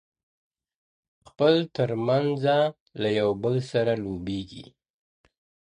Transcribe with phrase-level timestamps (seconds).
[1.27, 2.57] خپل ترمنځه
[3.01, 4.67] له یو بل سره لوبېږي-